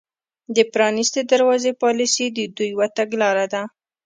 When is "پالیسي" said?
1.81-2.25